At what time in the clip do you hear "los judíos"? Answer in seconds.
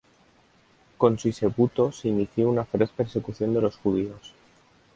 3.61-4.33